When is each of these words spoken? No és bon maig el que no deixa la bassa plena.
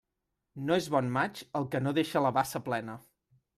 No 0.69 0.77
és 0.83 0.87
bon 0.95 1.09
maig 1.17 1.43
el 1.61 1.69
que 1.77 1.83
no 1.85 1.95
deixa 1.99 2.25
la 2.29 2.35
bassa 2.41 2.65
plena. 2.73 2.99